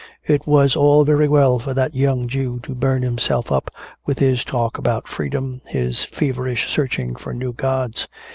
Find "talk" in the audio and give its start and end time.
4.43-4.79